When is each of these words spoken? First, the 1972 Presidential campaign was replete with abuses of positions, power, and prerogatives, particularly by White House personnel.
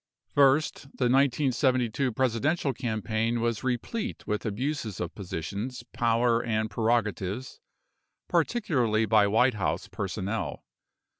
First, 0.33 0.77
the 0.97 1.05
1972 1.11 2.11
Presidential 2.11 2.73
campaign 2.73 3.39
was 3.39 3.63
replete 3.63 4.25
with 4.25 4.47
abuses 4.47 4.99
of 4.99 5.13
positions, 5.13 5.83
power, 5.93 6.43
and 6.43 6.71
prerogatives, 6.71 7.59
particularly 8.27 9.05
by 9.05 9.27
White 9.27 9.53
House 9.53 9.87
personnel. 9.87 10.63